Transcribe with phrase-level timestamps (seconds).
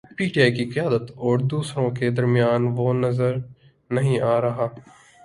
[0.17, 3.33] P T I کی قیادت اور دوسروں کے درمیان وہ نظر
[3.89, 4.67] نہیں آ رہا۔